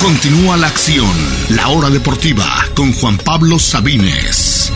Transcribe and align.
Continúa 0.00 0.56
la 0.56 0.68
acción. 0.68 1.04
La 1.54 1.68
hora 1.68 1.90
deportiva 1.90 2.44
con 2.74 2.90
Juan 2.94 3.18
Pablo 3.22 3.58
Sabines. 3.58 4.72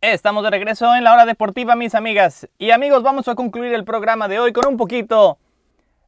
Estamos 0.00 0.42
de 0.42 0.50
regreso 0.50 0.92
en 0.96 1.04
la 1.04 1.12
hora 1.12 1.24
deportiva, 1.24 1.76
mis 1.76 1.94
amigas 1.94 2.48
y 2.58 2.72
amigos. 2.72 3.04
Vamos 3.04 3.28
a 3.28 3.36
concluir 3.36 3.72
el 3.72 3.84
programa 3.84 4.26
de 4.26 4.40
hoy 4.40 4.52
con 4.52 4.66
un 4.66 4.76
poquito 4.76 5.38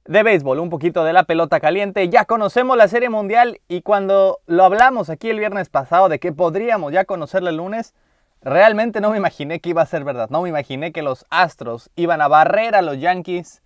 de 0.06 0.24
béisbol, 0.24 0.58
un 0.58 0.68
poquito 0.68 1.04
de 1.04 1.12
la 1.12 1.22
pelota 1.22 1.60
caliente. 1.60 2.08
Ya 2.08 2.24
conocemos 2.24 2.76
la 2.76 2.88
Serie 2.88 3.10
Mundial 3.10 3.60
y 3.68 3.82
cuando 3.82 4.40
lo 4.46 4.64
hablamos 4.64 5.08
aquí 5.08 5.30
el 5.30 5.38
viernes 5.38 5.68
pasado 5.68 6.08
de 6.08 6.18
que 6.18 6.32
podríamos 6.32 6.92
ya 6.92 7.04
conocerla 7.04 7.50
el 7.50 7.58
lunes, 7.58 7.94
realmente 8.42 9.00
no 9.00 9.10
me 9.10 9.16
imaginé 9.16 9.60
que 9.60 9.70
iba 9.70 9.82
a 9.82 9.86
ser 9.86 10.04
verdad. 10.04 10.28
No 10.30 10.42
me 10.42 10.48
imaginé 10.48 10.92
que 10.92 11.02
los 11.02 11.26
Astros 11.30 11.90
iban 11.96 12.20
a 12.20 12.28
barrer 12.28 12.74
a 12.74 12.82
los 12.82 12.98
Yankees 12.98 13.62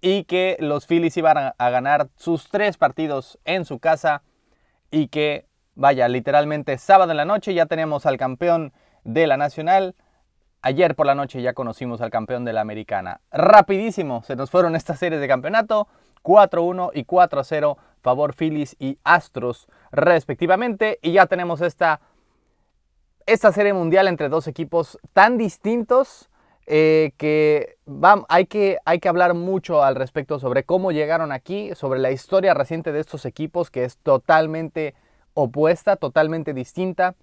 y 0.00 0.24
que 0.24 0.56
los 0.60 0.86
Phillies 0.86 1.16
iban 1.16 1.52
a, 1.56 1.70
ganar 1.70 2.08
sus 2.16 2.48
tres 2.48 2.76
partidos 2.76 3.38
en 3.44 3.64
su 3.64 3.78
casa 3.78 4.22
y 4.90 5.08
que, 5.08 5.46
vaya, 5.74 6.08
literalmente 6.08 6.78
sábado 6.78 7.10
en 7.10 7.16
la 7.16 7.24
noche 7.24 7.54
ya 7.54 7.66
tenemos 7.66 8.06
al 8.06 8.16
campeón 8.16 8.72
de 9.04 9.26
la 9.26 9.36
Nacional. 9.36 9.96
Ayer 10.60 10.94
por 10.94 11.06
la 11.06 11.14
noche 11.14 11.40
ya 11.40 11.52
conocimos 11.52 12.00
al 12.00 12.10
campeón 12.10 12.44
de 12.44 12.52
la 12.52 12.60
Americana. 12.60 13.20
Rapidísimo, 13.30 14.22
se 14.22 14.36
nos 14.36 14.50
fueron 14.50 14.76
estas 14.76 14.98
series 14.98 15.20
de 15.20 15.28
campeonato. 15.28 15.88
4-1 16.22 16.90
y 16.94 17.04
4-0 17.04 17.76
favor 18.02 18.34
Phillies 18.34 18.76
y 18.78 18.98
Astros 19.04 19.68
respectivamente. 19.92 20.98
Y 21.00 21.12
ya 21.12 21.26
tenemos 21.26 21.60
esta 21.60 22.00
esta 23.28 23.52
serie 23.52 23.74
mundial 23.74 24.08
entre 24.08 24.30
dos 24.30 24.46
equipos 24.46 24.98
tan 25.12 25.36
distintos 25.36 26.30
eh, 26.66 27.12
que 27.18 27.76
hay, 28.28 28.46
que 28.46 28.78
hay 28.86 29.00
que 29.00 29.08
hablar 29.08 29.34
mucho 29.34 29.82
al 29.82 29.96
respecto 29.96 30.38
sobre 30.38 30.64
cómo 30.64 30.92
llegaron 30.92 31.30
aquí, 31.30 31.74
sobre 31.74 32.00
la 32.00 32.10
historia 32.10 32.54
reciente 32.54 32.90
de 32.90 33.00
estos 33.00 33.26
equipos 33.26 33.70
que 33.70 33.84
es 33.84 33.98
totalmente 33.98 34.94
opuesta, 35.34 35.96
totalmente 35.96 36.54
distinta 36.54 37.16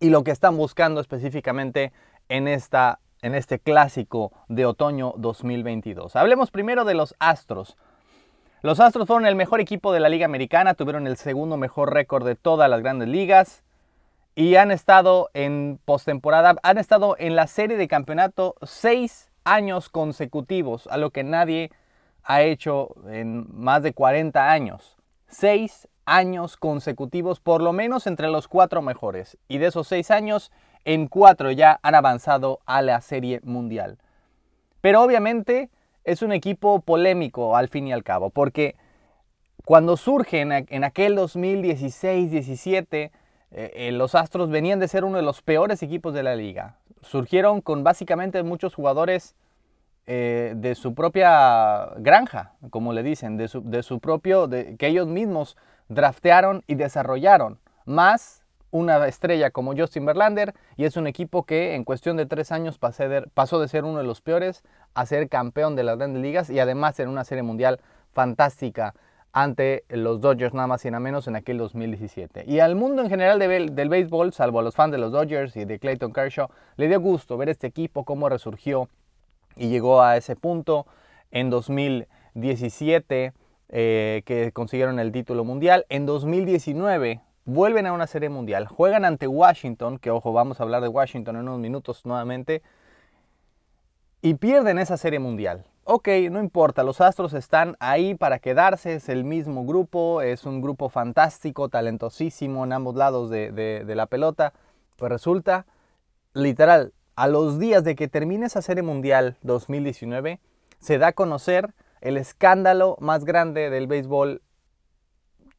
y 0.00 0.08
lo 0.08 0.24
que 0.24 0.30
están 0.30 0.56
buscando 0.56 1.02
específicamente 1.02 1.92
en, 2.30 2.48
esta, 2.48 3.00
en 3.20 3.34
este 3.34 3.58
clásico 3.58 4.32
de 4.48 4.64
otoño 4.64 5.12
2022. 5.18 6.16
Hablemos 6.16 6.50
primero 6.50 6.86
de 6.86 6.94
los 6.94 7.14
Astros. 7.18 7.76
Los 8.62 8.80
Astros 8.80 9.06
fueron 9.06 9.26
el 9.26 9.36
mejor 9.36 9.60
equipo 9.60 9.92
de 9.92 10.00
la 10.00 10.08
Liga 10.08 10.24
Americana, 10.24 10.72
tuvieron 10.72 11.06
el 11.06 11.18
segundo 11.18 11.58
mejor 11.58 11.92
récord 11.92 12.26
de 12.26 12.36
todas 12.36 12.70
las 12.70 12.80
grandes 12.80 13.08
ligas 13.08 13.65
y 14.36 14.54
han 14.56 14.70
estado 14.70 15.30
en 15.34 15.80
postemporada, 15.84 16.54
han 16.62 16.78
estado 16.78 17.16
en 17.18 17.34
la 17.34 17.48
serie 17.48 17.76
de 17.76 17.88
campeonato 17.88 18.54
seis 18.62 19.30
años 19.44 19.88
consecutivos, 19.88 20.86
a 20.88 20.98
lo 20.98 21.10
que 21.10 21.24
nadie 21.24 21.70
ha 22.22 22.42
hecho 22.42 22.94
en 23.08 23.46
más 23.50 23.82
de 23.82 23.94
40 23.94 24.52
años. 24.52 24.96
Seis 25.26 25.88
años 26.04 26.58
consecutivos, 26.58 27.40
por 27.40 27.62
lo 27.62 27.72
menos 27.72 28.06
entre 28.06 28.28
los 28.28 28.46
cuatro 28.46 28.82
mejores. 28.82 29.38
Y 29.48 29.56
de 29.58 29.68
esos 29.68 29.88
seis 29.88 30.10
años, 30.10 30.52
en 30.84 31.08
cuatro 31.08 31.50
ya 31.50 31.80
han 31.82 31.94
avanzado 31.94 32.60
a 32.66 32.82
la 32.82 33.00
serie 33.00 33.40
mundial. 33.42 33.98
Pero 34.82 35.02
obviamente 35.02 35.70
es 36.04 36.20
un 36.20 36.32
equipo 36.32 36.80
polémico 36.80 37.56
al 37.56 37.68
fin 37.68 37.88
y 37.88 37.92
al 37.92 38.04
cabo, 38.04 38.28
porque 38.30 38.76
cuando 39.64 39.96
surge 39.96 40.42
en, 40.42 40.52
aquel 40.84 41.16
2016-17, 41.18 43.10
eh, 43.52 43.72
eh, 43.74 43.92
los 43.92 44.14
Astros 44.14 44.50
venían 44.50 44.80
de 44.80 44.88
ser 44.88 45.04
uno 45.04 45.16
de 45.16 45.22
los 45.22 45.42
peores 45.42 45.82
equipos 45.82 46.12
de 46.14 46.22
la 46.22 46.34
liga. 46.36 46.76
Surgieron 47.02 47.60
con 47.60 47.84
básicamente 47.84 48.42
muchos 48.42 48.74
jugadores 48.74 49.34
eh, 50.06 50.54
de 50.56 50.74
su 50.74 50.94
propia 50.94 51.90
granja, 51.96 52.54
como 52.70 52.92
le 52.92 53.02
dicen, 53.02 53.36
de 53.36 53.48
su, 53.48 54.00
propio, 54.00 54.48
que 54.48 54.86
ellos 54.86 55.06
mismos 55.06 55.56
draftearon 55.88 56.64
y 56.66 56.74
desarrollaron, 56.74 57.58
más 57.84 58.42
una 58.70 59.06
estrella 59.06 59.50
como 59.50 59.76
Justin 59.76 60.04
Verlander, 60.04 60.54
y 60.76 60.84
es 60.84 60.96
un 60.96 61.06
equipo 61.06 61.44
que 61.44 61.74
en 61.74 61.84
cuestión 61.84 62.16
de 62.16 62.26
tres 62.26 62.52
años 62.52 62.78
pasó 62.78 63.60
de 63.60 63.68
ser 63.68 63.84
uno 63.84 63.98
de 63.98 64.04
los 64.04 64.20
peores 64.20 64.62
a 64.94 65.06
ser 65.06 65.28
campeón 65.28 65.76
de 65.76 65.84
las 65.84 65.96
grandes 65.96 66.22
ligas 66.22 66.50
y 66.50 66.58
además 66.58 66.98
en 67.00 67.08
una 67.08 67.24
serie 67.24 67.42
mundial 67.42 67.80
fantástica 68.12 68.94
ante 69.36 69.84
los 69.90 70.22
Dodgers 70.22 70.54
nada 70.54 70.66
más 70.66 70.82
y 70.86 70.90
nada 70.90 70.98
menos 70.98 71.28
en 71.28 71.36
aquel 71.36 71.58
2017. 71.58 72.44
Y 72.46 72.60
al 72.60 72.74
mundo 72.74 73.02
en 73.02 73.10
general 73.10 73.38
del 73.38 73.88
béisbol, 73.90 74.32
salvo 74.32 74.60
a 74.60 74.62
los 74.62 74.74
fans 74.74 74.92
de 74.92 74.96
los 74.96 75.12
Dodgers 75.12 75.54
y 75.56 75.66
de 75.66 75.78
Clayton 75.78 76.14
Kershaw, 76.14 76.48
le 76.76 76.88
dio 76.88 76.98
gusto 77.02 77.36
ver 77.36 77.50
este 77.50 77.66
equipo 77.66 78.06
cómo 78.06 78.30
resurgió 78.30 78.88
y 79.54 79.68
llegó 79.68 80.00
a 80.00 80.16
ese 80.16 80.36
punto 80.36 80.86
en 81.30 81.50
2017 81.50 83.34
eh, 83.68 84.22
que 84.24 84.52
consiguieron 84.52 84.98
el 84.98 85.12
título 85.12 85.44
mundial. 85.44 85.84
En 85.90 86.06
2019 86.06 87.20
vuelven 87.44 87.84
a 87.84 87.92
una 87.92 88.06
serie 88.06 88.30
mundial, 88.30 88.66
juegan 88.66 89.04
ante 89.04 89.26
Washington, 89.26 89.98
que 89.98 90.10
ojo, 90.10 90.32
vamos 90.32 90.60
a 90.60 90.62
hablar 90.62 90.80
de 90.80 90.88
Washington 90.88 91.36
en 91.36 91.42
unos 91.42 91.60
minutos 91.60 92.06
nuevamente, 92.06 92.62
y 94.22 94.32
pierden 94.32 94.78
esa 94.78 94.96
serie 94.96 95.18
mundial 95.18 95.66
ok, 95.88 96.08
no 96.32 96.40
importa, 96.40 96.82
los 96.82 97.00
Astros 97.00 97.32
están 97.32 97.76
ahí 97.78 98.16
para 98.16 98.40
quedarse, 98.40 98.94
es 98.94 99.08
el 99.08 99.22
mismo 99.22 99.64
grupo, 99.64 100.20
es 100.20 100.44
un 100.44 100.60
grupo 100.60 100.88
fantástico, 100.88 101.68
talentosísimo 101.68 102.64
en 102.64 102.72
ambos 102.72 102.96
lados 102.96 103.30
de, 103.30 103.84
la 103.86 104.06
pelota, 104.06 104.52
pues 104.96 105.12
resulta, 105.12 105.64
literal, 106.34 106.92
a 107.14 107.28
los 107.28 107.60
días 107.60 107.84
de 107.84 107.94
que 107.94 108.08
termine 108.08 108.46
esa 108.46 108.62
serie 108.62 108.82
mundial 108.82 109.36
2019, 109.42 110.40
se 110.80 110.98
da 110.98 111.08
a 111.08 111.12
conocer 111.12 111.72
el 112.00 112.16
escándalo 112.16 112.96
más 113.00 113.24
grande 113.24 113.70
del 113.70 113.86
béisbol, 113.86 114.42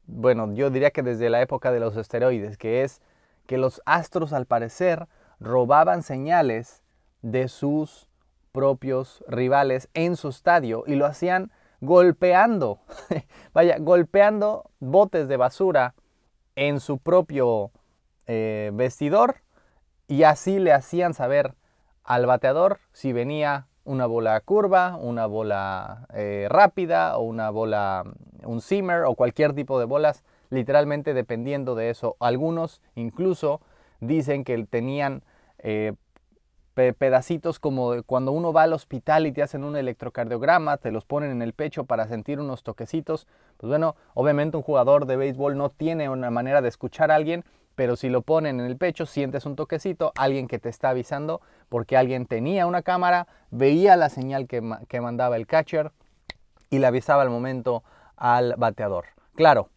bueno, 0.07 0.53
yo 0.53 0.69
diría 0.69 0.91
que 0.91 1.03
desde 1.03 1.29
la 1.29 1.41
época 1.41 1.71
de 1.71 1.79
los 1.79 1.95
esteroides, 1.95 2.57
que 2.57 2.83
es 2.83 3.01
que 3.45 3.57
los 3.57 3.81
Astros 3.85 4.33
al 4.33 4.45
parecer 4.45 5.07
robaban 5.39 6.03
señales 6.03 6.83
de 7.21 7.47
sus 7.47 8.06
propios 8.57 9.23
rivales 9.27 9.87
en 9.93 10.15
su 10.15 10.29
estadio 10.29 10.83
y 10.87 10.95
lo 10.95 11.05
hacían 11.05 11.51
golpeando, 11.79 12.79
vaya, 13.53 13.77
golpeando 13.77 14.71
botes 14.79 15.27
de 15.27 15.37
basura 15.37 15.93
en 16.55 16.79
su 16.79 16.97
propio 16.97 17.69
eh, 18.25 18.71
vestidor 18.73 19.43
y 20.07 20.23
así 20.23 20.57
le 20.57 20.73
hacían 20.73 21.13
saber 21.13 21.53
al 22.03 22.25
bateador 22.25 22.79
si 22.93 23.13
venía 23.13 23.67
una 23.83 24.07
bola 24.07 24.41
curva, 24.41 24.95
una 24.95 25.27
bola 25.27 26.07
eh, 26.15 26.47
rápida 26.49 27.15
o 27.19 27.25
una 27.25 27.51
bola, 27.51 28.05
un 28.43 28.61
simmer 28.61 29.03
o 29.03 29.13
cualquier 29.13 29.53
tipo 29.53 29.77
de 29.77 29.85
bolas, 29.85 30.23
literalmente 30.49 31.13
dependiendo 31.13 31.75
de 31.75 31.91
eso. 31.91 32.15
Algunos 32.19 32.81
incluso 32.95 33.61
dicen 33.99 34.43
que 34.43 34.65
tenían 34.65 35.21
eh, 35.59 35.93
pedacitos 36.97 37.59
como 37.59 38.03
cuando 38.03 38.31
uno 38.31 38.53
va 38.53 38.63
al 38.63 38.73
hospital 38.73 39.25
y 39.25 39.31
te 39.31 39.41
hacen 39.41 39.63
un 39.63 39.75
electrocardiograma, 39.75 40.77
te 40.77 40.91
los 40.91 41.05
ponen 41.05 41.31
en 41.31 41.41
el 41.41 41.53
pecho 41.53 41.85
para 41.85 42.07
sentir 42.07 42.39
unos 42.39 42.61
toquecitos. 42.63 43.27
Pues 43.57 43.69
bueno, 43.69 43.95
obviamente 44.13 44.57
un 44.57 44.63
jugador 44.63 45.07
de 45.07 45.17
béisbol 45.17 45.57
no 45.57 45.69
tiene 45.69 46.09
una 46.09 46.29
manera 46.29 46.61
de 46.61 46.69
escuchar 46.69 47.11
a 47.11 47.15
alguien, 47.15 47.43
pero 47.75 47.95
si 47.95 48.09
lo 48.09 48.21
ponen 48.21 48.59
en 48.59 48.67
el 48.67 48.77
pecho, 48.77 49.05
sientes 49.05 49.45
un 49.45 49.55
toquecito, 49.55 50.11
alguien 50.15 50.47
que 50.47 50.59
te 50.59 50.69
está 50.69 50.89
avisando 50.89 51.41
porque 51.67 51.97
alguien 51.97 52.25
tenía 52.27 52.67
una 52.67 52.83
cámara, 52.83 53.27
veía 53.49 53.95
la 53.95 54.09
señal 54.09 54.47
que, 54.47 54.61
que 54.87 55.01
mandaba 55.01 55.35
el 55.35 55.47
catcher 55.47 55.91
y 56.69 56.79
le 56.79 56.87
avisaba 56.87 57.23
al 57.23 57.29
momento 57.29 57.83
al 58.15 58.55
bateador. 58.57 59.05
Claro, 59.35 59.69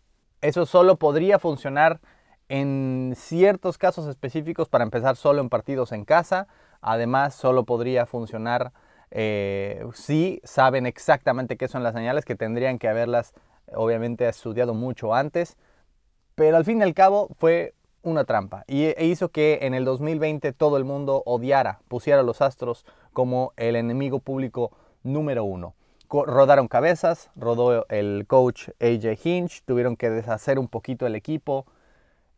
eso 0.42 0.66
solo 0.66 0.96
podría 0.96 1.38
funcionar 1.38 2.00
en 2.50 3.14
ciertos 3.16 3.78
casos 3.78 4.06
específicos 4.06 4.68
para 4.68 4.84
empezar 4.84 5.16
solo 5.16 5.40
en 5.40 5.48
partidos 5.48 5.92
en 5.92 6.04
casa 6.04 6.48
Además, 6.80 7.34
solo 7.34 7.64
podría 7.64 8.06
funcionar 8.06 8.72
eh, 9.10 9.84
si 9.92 10.40
saben 10.44 10.86
exactamente 10.86 11.56
qué 11.56 11.68
son 11.68 11.82
las 11.82 11.94
señales, 11.94 12.24
que 12.24 12.36
tendrían 12.36 12.78
que 12.78 12.88
haberlas 12.88 13.34
obviamente 13.74 14.28
estudiado 14.28 14.74
mucho 14.74 15.14
antes. 15.14 15.56
Pero 16.34 16.56
al 16.56 16.64
fin 16.64 16.80
y 16.80 16.82
al 16.82 16.94
cabo 16.94 17.28
fue 17.38 17.74
una 18.02 18.24
trampa 18.24 18.64
y 18.66 18.84
e 18.84 19.04
hizo 19.04 19.28
que 19.28 19.58
en 19.62 19.74
el 19.74 19.84
2020 19.84 20.52
todo 20.52 20.76
el 20.78 20.84
mundo 20.84 21.22
odiara, 21.26 21.80
pusiera 21.88 22.20
a 22.20 22.24
los 22.24 22.40
Astros 22.40 22.86
como 23.12 23.52
el 23.56 23.76
enemigo 23.76 24.20
público 24.20 24.72
número 25.02 25.44
uno. 25.44 25.74
Rodaron 26.10 26.66
cabezas, 26.66 27.30
rodó 27.36 27.86
el 27.88 28.24
coach 28.26 28.70
AJ 28.80 29.18
Hinch, 29.24 29.62
tuvieron 29.64 29.96
que 29.96 30.10
deshacer 30.10 30.58
un 30.58 30.66
poquito 30.66 31.06
el 31.06 31.14
equipo, 31.14 31.66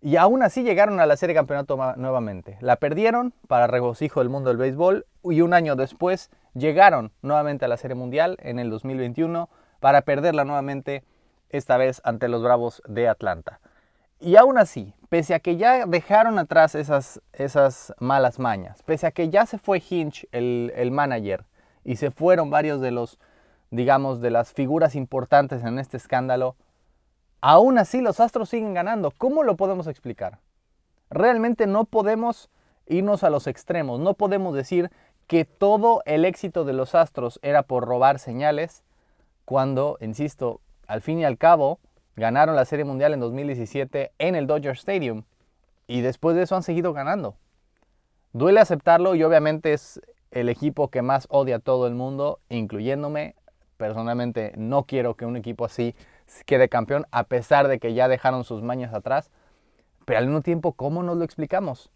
y 0.03 0.17
aún 0.17 0.43
así 0.43 0.63
llegaron 0.65 1.01
a 1.01 1.07
la 1.07 1.17
serie 1.17 1.35
campeonato 1.35 1.79
nuevamente. 1.97 2.59
La 2.61 2.77
perdieron 2.77 3.33
para 3.47 3.69
regocijo 3.69 4.21
del 4.21 4.29
mundo 4.29 4.51
del 4.51 4.59
béisbol 4.59 5.07
y 5.23 5.41
un 5.41 5.55
año 5.55 5.77
después 5.77 6.31
llegaron 6.55 7.13
nuevamente 7.23 7.65
a 7.65 7.69
la 7.69 7.77
serie 7.77 7.95
mundial 7.95 8.37
en 8.41 8.59
el 8.59 8.69
2021 8.69 9.49
para 9.81 10.03
perderla 10.03 10.45
nuevamente, 10.45 11.05
esta 11.51 11.77
vez 11.77 12.01
ante 12.05 12.29
los 12.29 12.43
Bravos 12.43 12.83
de 12.87 13.09
Atlanta. 13.09 13.61
Y 14.21 14.37
aún 14.37 14.59
así, 14.59 14.93
pese 15.09 15.35
a 15.35 15.41
que 15.41 15.57
ya 15.57 15.87
dejaron 15.87 16.39
atrás 16.39 16.75
esas, 16.75 17.21
esas 17.33 17.95
malas 17.99 18.39
mañas, 18.39 18.83
pese 18.85 19.07
a 19.07 19.11
que 19.13 19.31
ya 19.31 19.47
se 19.47 19.59
fue 19.59 19.83
Hinch, 19.89 20.27
el, 20.33 20.73
el 20.77 20.91
manager, 20.91 21.45
y 21.85 21.97
se 21.97 22.11
fueron 22.11 22.51
varios 22.51 22.81
de 22.81 22.91
los 22.91 23.19
digamos, 23.73 24.21
de 24.21 24.31
las 24.31 24.53
figuras 24.53 24.95
importantes 24.95 25.65
en 25.65 25.79
este 25.79 25.97
escándalo, 25.97 26.57
aún 27.43 27.77
así 27.77 28.01
los 28.01 28.21
Astros 28.21 28.49
siguen 28.49 28.73
ganando. 28.73 29.11
¿Cómo 29.11 29.43
lo 29.43 29.57
podemos 29.57 29.87
explicar? 29.87 30.39
Realmente 31.11 31.67
no 31.67 31.85
podemos 31.85 32.49
irnos 32.87 33.23
a 33.23 33.31
los 33.31 33.47
extremos, 33.47 34.01
no 34.01 34.15
podemos 34.15 34.55
decir 34.55 34.91
que 35.27 35.45
todo 35.45 36.03
el 36.07 36.25
éxito 36.25 36.65
de 36.65 36.73
los 36.73 36.95
Astros 36.95 37.39
era 37.43 37.63
por 37.63 37.85
robar 37.85 38.19
señales, 38.19 38.83
cuando, 39.45 39.99
insisto, 40.01 40.61
al 40.87 41.03
fin 41.03 41.19
y 41.19 41.25
al 41.25 41.37
cabo, 41.37 41.81
ganaron 42.17 42.57
la 42.57 42.65
Serie 42.65 42.85
Mundial 42.85 43.13
en 43.13 43.21
2017 43.21 44.13
en 44.19 44.35
el 44.35 44.47
Dodger 44.47 44.73
Stadium 44.73 45.25
y 45.87 46.01
después 46.01 46.37
de 46.37 46.43
eso 46.43 46.57
han 46.57 46.63
seguido 46.63 46.93
ganando. 46.93 47.37
Duele 48.33 48.61
aceptarlo 48.61 49.15
y 49.15 49.23
obviamente 49.25 49.73
es 49.73 50.01
el 50.31 50.49
equipo 50.49 50.89
que 50.89 51.03
más 51.03 51.27
odia 51.29 51.57
a 51.57 51.61
todo 51.61 51.87
el 51.87 51.95
mundo, 51.95 52.41
incluyéndome. 52.49 53.35
Personalmente 53.77 54.53
no 54.57 54.85
quiero 54.85 55.17
que 55.17 55.27
un 55.27 55.37
equipo 55.37 55.65
así 55.65 55.95
quede 56.47 56.69
campeón 56.69 57.07
a 57.11 57.25
pesar 57.25 57.69
de 57.69 57.79
que 57.79 57.95
ya 57.95 58.09
dejaron 58.09 58.45
sus 58.45 58.63
mañas 58.63 58.95
atrás. 58.95 59.31
Pero 60.05 60.19
al 60.19 60.27
mismo 60.27 60.43
tiempo, 60.43 60.73
¿cómo 60.73 61.03
nos 61.03 61.17
lo 61.17 61.25
explicamos? 61.25 61.91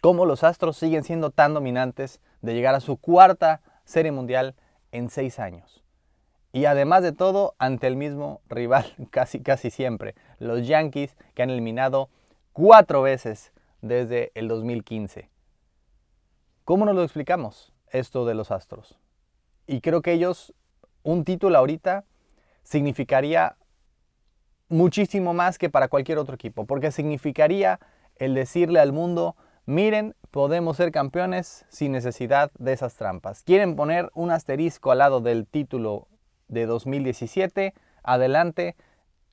¿Cómo 0.00 0.26
los 0.26 0.44
Astros 0.44 0.76
siguen 0.76 1.04
siendo 1.04 1.30
tan 1.30 1.54
dominantes 1.54 2.20
de 2.42 2.54
llegar 2.54 2.74
a 2.74 2.80
su 2.80 2.96
cuarta 2.96 3.60
serie 3.84 4.12
mundial 4.12 4.54
en 4.92 5.10
seis 5.10 5.38
años? 5.38 5.82
Y 6.52 6.64
además 6.64 7.02
de 7.02 7.12
todo, 7.12 7.54
ante 7.58 7.86
el 7.86 7.96
mismo 7.96 8.40
rival 8.48 8.94
casi 9.10 9.42
casi 9.42 9.70
siempre, 9.70 10.14
los 10.38 10.66
Yankees 10.66 11.16
que 11.34 11.42
han 11.42 11.50
eliminado 11.50 12.08
cuatro 12.52 13.02
veces 13.02 13.52
desde 13.82 14.32
el 14.34 14.48
2015. 14.48 15.28
¿Cómo 16.64 16.84
nos 16.84 16.94
lo 16.94 17.02
explicamos 17.02 17.72
esto 17.90 18.24
de 18.24 18.34
los 18.34 18.50
Astros? 18.50 18.98
Y 19.66 19.80
creo 19.80 20.02
que 20.02 20.12
ellos, 20.12 20.54
un 21.02 21.24
título 21.24 21.58
ahorita, 21.58 22.04
significaría 22.66 23.56
muchísimo 24.68 25.32
más 25.32 25.56
que 25.56 25.70
para 25.70 25.88
cualquier 25.88 26.18
otro 26.18 26.34
equipo, 26.34 26.66
porque 26.66 26.90
significaría 26.90 27.78
el 28.16 28.34
decirle 28.34 28.80
al 28.80 28.92
mundo, 28.92 29.36
miren, 29.66 30.16
podemos 30.32 30.76
ser 30.76 30.90
campeones 30.90 31.64
sin 31.68 31.92
necesidad 31.92 32.50
de 32.58 32.72
esas 32.72 32.96
trampas. 32.96 33.44
Quieren 33.44 33.76
poner 33.76 34.10
un 34.14 34.32
asterisco 34.32 34.90
al 34.90 34.98
lado 34.98 35.20
del 35.20 35.46
título 35.46 36.08
de 36.48 36.66
2017, 36.66 37.72
adelante, 38.02 38.74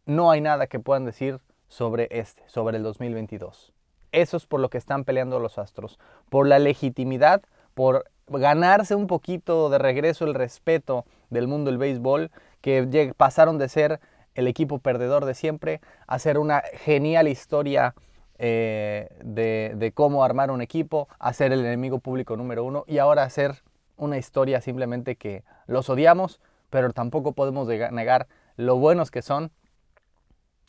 no 0.06 0.30
hay 0.30 0.42
nada 0.42 0.68
que 0.68 0.80
puedan 0.80 1.06
decir 1.06 1.40
sobre 1.68 2.08
este, 2.12 2.48
sobre 2.48 2.78
el 2.78 2.84
2022. 2.84 3.74
Eso 4.12 4.38
es 4.38 4.46
por 4.46 4.60
lo 4.60 4.70
que 4.70 4.78
están 4.78 5.06
peleando 5.06 5.40
los 5.40 5.58
Astros, 5.58 5.98
por 6.30 6.48
la 6.48 6.60
legitimidad, 6.60 7.42
por 7.74 8.06
ganarse 8.28 8.94
un 8.94 9.08
poquito 9.08 9.70
de 9.70 9.80
regreso 9.80 10.26
el 10.26 10.36
respeto 10.36 11.06
del 11.32 11.48
mundo 11.48 11.72
del 11.72 11.80
béisbol, 11.80 12.30
que 12.64 13.14
pasaron 13.18 13.58
de 13.58 13.68
ser 13.68 14.00
el 14.36 14.48
equipo 14.48 14.80
perdedor 14.80 15.26
de 15.26 15.36
siempre 15.36 15.82
a 16.08 16.18
ser 16.18 16.40
una 16.40 16.64
genial 16.74 17.28
historia 17.28 17.94
eh, 18.40 19.10
de, 19.24 19.92
cómo 19.94 20.24
armar 20.24 20.50
un 20.50 20.62
equipo, 20.62 21.10
a 21.20 21.34
ser 21.34 21.52
el 21.52 21.60
enemigo 21.60 22.00
público 22.00 22.38
número 22.38 22.64
uno 22.64 22.86
y 22.88 22.98
ahora 22.98 23.24
a 23.24 23.30
ser 23.30 23.62
una 23.98 24.18
historia 24.18 24.62
simplemente 24.62 25.18
que 25.18 25.44
los 25.68 25.90
odiamos, 25.90 26.40
pero 26.70 26.92
tampoco 26.94 27.34
podemos 27.34 27.68
negar 27.68 28.28
lo 28.56 28.78
buenos 28.78 29.12
que 29.12 29.22
son 29.22 29.52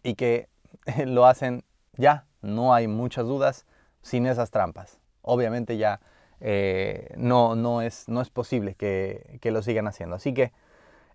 y 0.03 0.17
que 0.17 0.49
lo 1.07 1.27
hacen 1.27 1.63
ya 1.97 2.27
no 2.43 2.75
hay 2.75 2.89
muchas 2.89 3.25
dudas, 3.25 3.67
sin 4.03 4.27
esas 4.27 4.51
trampas. 4.51 4.99
Obviamente 5.23 5.79
ya 5.79 6.01
eh, 6.41 7.15
no, 7.17 7.55
no, 7.55 7.81
es, 7.81 8.09
no 8.09 8.21
es 8.21 8.31
posible 8.31 8.75
que, 8.75 9.39
lo 9.45 9.63
sigan 9.63 9.87
haciendo. 9.87 10.17
Así 10.17 10.35
que 10.35 10.53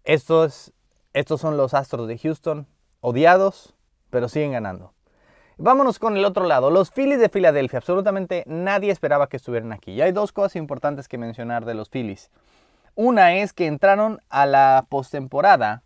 estos, 0.03 0.73
estos 1.13 1.41
son 1.41 1.57
los 1.57 1.73
Astros 1.73 2.07
de 2.07 2.17
Houston, 2.17 2.67
odiados, 3.01 3.75
pero 4.09 4.29
siguen 4.29 4.53
ganando. 4.53 4.93
Vámonos 5.57 5.99
con 5.99 6.15
el 6.15 6.23
otro 6.23 6.45
lado, 6.45 6.71
los 6.71 6.89
Phillies 6.91 7.19
de 7.19 7.27
Filadelfia. 7.27 7.79
Absolutamente 7.79 8.43
nadie 8.47 8.91
esperaba 8.91 9.27
que 9.27 9.37
estuvieran 9.37 9.73
aquí. 9.73 9.91
Y 9.91 10.01
hay 10.01 10.13
dos 10.13 10.31
cosas 10.31 10.55
importantes 10.55 11.09
que 11.09 11.17
mencionar 11.17 11.65
de 11.65 11.73
los 11.73 11.89
Phillies. 11.89 12.31
Una 12.95 13.35
es 13.35 13.51
que 13.51 13.67
entraron 13.67 14.19
a 14.29 14.45
la 14.45 14.85
postemporada 14.87 15.83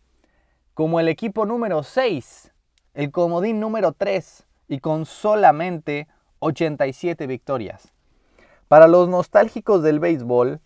como 0.74 1.00
el 1.00 1.08
equipo 1.08 1.46
número 1.46 1.84
6, 1.84 2.54
el 2.94 3.12
comodín 3.12 3.60
número 3.60 3.94
3 3.94 4.46
y 4.68 4.80
con 4.80 5.06
solamente 5.06 6.08
87 6.40 7.26
victorias. 7.28 7.94
Para 8.68 8.88
los 8.88 9.10
nostálgicos 9.10 9.84
del 9.84 10.00
béisbol, 10.00 10.62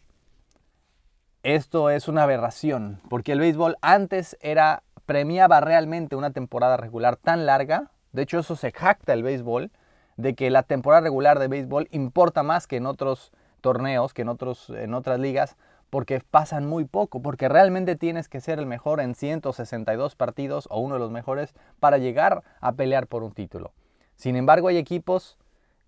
esto 1.44 1.90
es 1.90 2.08
una 2.08 2.24
aberración, 2.24 3.00
porque 3.10 3.32
el 3.32 3.40
béisbol 3.40 3.78
antes 3.82 4.38
era 4.42 4.84
premiaba 5.06 5.62
realmente 5.62 6.16
una 6.16 6.32
temporada 6.32 6.78
regular 6.78 7.16
tan 7.16 7.46
larga, 7.46 7.92
de 8.12 8.24
hecho 8.24 8.40
eso 8.40 8.56
se 8.56 8.72
jacta 8.72 9.14
el 9.14 9.24
béisbol, 9.24 9.72
de 10.18 10.36
que 10.36 10.50
la 10.50 10.64
temporada 10.64 11.02
regular 11.02 11.40
de 11.40 11.48
béisbol 11.48 11.88
importa 11.92 12.44
más 12.44 12.68
que 12.68 12.78
en 12.78 12.86
otros 12.86 13.32
torneos, 13.62 14.14
que 14.14 14.24
en, 14.24 14.30
otros, 14.30 14.70
en 14.70 14.94
otras 14.94 15.20
ligas, 15.20 15.56
porque 15.90 16.22
pasan 16.30 16.66
muy 16.66 16.86
poco, 16.86 17.22
porque 17.22 17.48
realmente 17.48 17.96
tienes 17.96 18.28
que 18.28 18.42
ser 18.42 18.60
el 18.60 18.66
mejor 18.66 19.00
en 19.00 19.16
162 19.16 20.16
partidos 20.16 20.68
o 20.70 20.80
uno 20.80 20.96
de 20.96 21.00
los 21.00 21.12
mejores 21.12 21.54
para 21.80 21.98
llegar 21.98 22.44
a 22.60 22.74
pelear 22.74 23.08
por 23.08 23.24
un 23.24 23.32
título. 23.32 23.72
Sin 24.16 24.36
embargo, 24.36 24.68
hay 24.68 24.78
equipos 24.78 25.38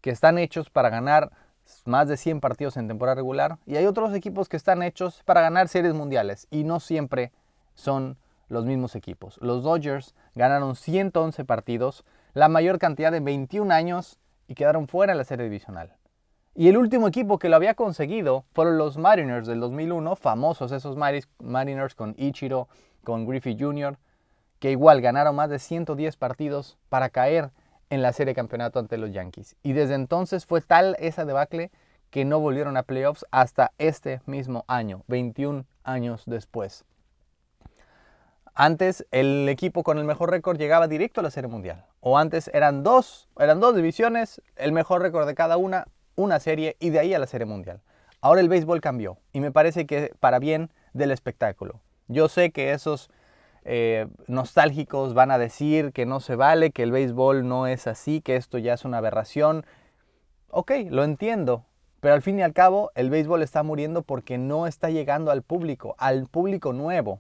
que 0.01 0.11
están 0.11 0.37
hechos 0.37 0.69
para 0.69 0.89
ganar 0.89 1.31
más 1.85 2.07
de 2.07 2.17
100 2.17 2.39
partidos 2.39 2.77
en 2.77 2.87
temporada 2.87 3.15
regular 3.15 3.57
y 3.65 3.75
hay 3.75 3.85
otros 3.85 4.13
equipos 4.13 4.49
que 4.49 4.57
están 4.57 4.83
hechos 4.83 5.21
para 5.25 5.41
ganar 5.41 5.67
series 5.67 5.93
mundiales 5.93 6.47
y 6.51 6.63
no 6.63 6.79
siempre 6.79 7.31
son 7.73 8.17
los 8.47 8.65
mismos 8.65 8.95
equipos. 8.95 9.37
Los 9.41 9.63
Dodgers 9.63 10.15
ganaron 10.35 10.75
111 10.75 11.45
partidos, 11.45 12.03
la 12.33 12.49
mayor 12.49 12.79
cantidad 12.79 13.11
de 13.11 13.19
21 13.19 13.73
años 13.73 14.19
y 14.47 14.55
quedaron 14.55 14.87
fuera 14.87 15.11
en 15.13 15.17
la 15.17 15.23
serie 15.23 15.45
divisional. 15.45 15.95
Y 16.55 16.67
el 16.67 16.77
último 16.77 17.07
equipo 17.07 17.39
que 17.39 17.47
lo 17.47 17.55
había 17.55 17.75
conseguido 17.75 18.43
fueron 18.53 18.77
los 18.77 18.97
Mariners 18.97 19.47
del 19.47 19.59
2001, 19.59 20.15
famosos 20.15 20.71
esos 20.71 20.97
Mariners 21.39 21.95
con 21.95 22.15
Ichiro, 22.17 22.67
con 23.03 23.25
Griffey 23.25 23.55
Jr., 23.57 23.97
que 24.59 24.71
igual 24.71 24.99
ganaron 24.99 25.35
más 25.35 25.49
de 25.49 25.59
110 25.59 26.17
partidos 26.17 26.77
para 26.89 27.09
caer 27.09 27.51
en 27.89 28.01
la 28.01 28.13
serie 28.13 28.31
de 28.31 28.35
campeonato 28.35 28.79
ante 28.79 28.97
los 28.97 29.11
Yankees. 29.11 29.55
Y 29.63 29.73
desde 29.73 29.95
entonces 29.95 30.45
fue 30.45 30.61
tal 30.61 30.95
esa 30.99 31.25
debacle 31.25 31.71
que 32.09 32.25
no 32.25 32.39
volvieron 32.39 32.77
a 32.77 32.83
playoffs 32.83 33.25
hasta 33.31 33.71
este 33.77 34.21
mismo 34.25 34.65
año, 34.67 35.03
21 35.07 35.65
años 35.83 36.23
después. 36.25 36.85
Antes 38.55 39.05
el 39.11 39.47
equipo 39.47 39.83
con 39.83 39.99
el 39.99 40.03
mejor 40.03 40.31
récord 40.31 40.57
llegaba 40.57 40.87
directo 40.87 41.21
a 41.21 41.23
la 41.23 41.31
Serie 41.31 41.49
Mundial. 41.49 41.85
O 42.01 42.17
antes 42.17 42.49
eran 42.53 42.83
dos, 42.83 43.29
eran 43.37 43.59
dos 43.59 43.75
divisiones, 43.75 44.41
el 44.55 44.71
mejor 44.71 45.01
récord 45.01 45.27
de 45.27 45.35
cada 45.35 45.57
una, 45.57 45.87
una 46.15 46.39
serie 46.39 46.75
y 46.79 46.89
de 46.89 46.99
ahí 46.99 47.13
a 47.13 47.19
la 47.19 47.27
Serie 47.27 47.45
Mundial. 47.45 47.79
Ahora 48.21 48.41
el 48.41 48.49
béisbol 48.49 48.81
cambió 48.81 49.17
y 49.31 49.39
me 49.39 49.51
parece 49.51 49.85
que 49.85 50.13
para 50.19 50.39
bien 50.39 50.71
del 50.93 51.11
espectáculo. 51.11 51.79
Yo 52.07 52.27
sé 52.27 52.51
que 52.51 52.73
esos 52.73 53.09
eh, 53.63 54.07
nostálgicos 54.27 55.13
van 55.13 55.31
a 55.31 55.37
decir 55.37 55.91
que 55.91 56.05
no 56.05 56.19
se 56.19 56.35
vale, 56.35 56.71
que 56.71 56.83
el 56.83 56.91
béisbol 56.91 57.47
no 57.47 57.67
es 57.67 57.87
así, 57.87 58.21
que 58.21 58.35
esto 58.35 58.57
ya 58.57 58.73
es 58.73 58.85
una 58.85 58.97
aberración. 58.99 59.65
Ok, 60.49 60.71
lo 60.89 61.03
entiendo, 61.03 61.65
pero 61.99 62.15
al 62.15 62.21
fin 62.21 62.39
y 62.39 62.41
al 62.41 62.53
cabo 62.53 62.91
el 62.95 63.09
béisbol 63.09 63.43
está 63.43 63.63
muriendo 63.63 64.01
porque 64.01 64.37
no 64.37 64.67
está 64.67 64.89
llegando 64.89 65.31
al 65.31 65.43
público, 65.43 65.95
al 65.97 66.27
público 66.27 66.73
nuevo. 66.73 67.19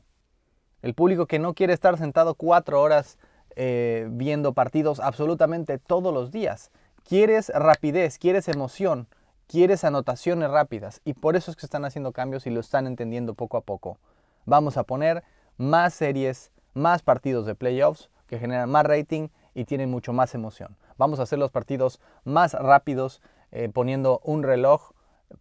El 0.81 0.93
público 0.93 1.25
que 1.25 1.39
no 1.39 1.53
quiere 1.53 1.73
estar 1.73 1.97
sentado 1.97 2.35
cuatro 2.35 2.81
horas 2.81 3.17
eh, 3.55 4.07
viendo 4.11 4.53
partidos 4.53 4.99
absolutamente 4.99 5.77
todos 5.77 6.13
los 6.13 6.31
días. 6.31 6.71
Quieres 7.03 7.49
rapidez, 7.53 8.17
quieres 8.17 8.47
emoción, 8.47 9.07
quieres 9.47 9.83
anotaciones 9.83 10.49
rápidas 10.49 11.01
y 11.03 11.15
por 11.15 11.35
eso 11.35 11.51
es 11.51 11.57
que 11.57 11.65
están 11.65 11.83
haciendo 11.83 12.13
cambios 12.13 12.47
y 12.47 12.51
lo 12.51 12.61
están 12.61 12.87
entendiendo 12.87 13.33
poco 13.33 13.57
a 13.57 13.61
poco. 13.61 13.97
Vamos 14.45 14.77
a 14.77 14.83
poner 14.83 15.23
más 15.59 15.93
series, 15.93 16.51
más 16.73 17.03
partidos 17.03 17.45
de 17.45 17.53
playoffs 17.53 18.09
que 18.25 18.39
generan 18.39 18.71
más 18.71 18.85
rating 18.85 19.27
y 19.53 19.65
tienen 19.65 19.91
mucho 19.91 20.13
más 20.13 20.33
emoción. 20.33 20.77
Vamos 20.97 21.19
a 21.19 21.23
hacer 21.23 21.37
los 21.37 21.51
partidos 21.51 21.99
más 22.23 22.53
rápidos 22.53 23.21
eh, 23.51 23.69
poniendo 23.71 24.21
un 24.23 24.43
reloj 24.43 24.91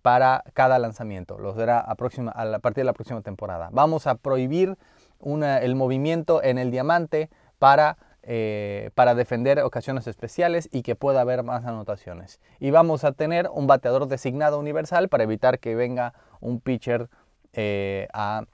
para 0.02 0.44
cada 0.54 0.78
lanzamiento. 0.78 1.38
Los 1.38 1.56
será 1.56 1.78
a, 1.80 1.94
próxima, 1.94 2.32
a, 2.32 2.58
partir 2.58 2.82
de 2.82 2.86
la 2.86 2.92
próxima 2.92 3.22
temporada. 3.22 3.70
Vamos 3.72 4.06
a 4.06 4.16
prohibir 4.16 4.76
el 5.20 5.74
movimiento 5.74 6.42
en 6.42 6.58
el 6.58 6.70
diamante 6.70 7.30
para, 7.58 7.96
eh, 8.22 8.90
para 8.94 9.14
defender 9.14 9.60
ocasiones 9.60 10.06
especiales 10.06 10.68
y 10.72 10.82
que 10.82 10.94
pueda 10.96 11.20
haber 11.20 11.42
más 11.42 11.64
anotaciones. 11.64 12.40
Y 12.60 12.70
vamos 12.70 13.04
a 13.04 13.12
tener 13.12 13.48
un 13.52 13.66
bateador 13.66 14.08
designado 14.08 14.58
universal 14.58 15.08
para 15.08 15.24
evitar 15.24 15.58
que 15.58 15.74
venga 15.74 16.12
un 16.40 16.60
pitcher 16.60 17.08
eh, 17.52 18.08
a 18.12 18.44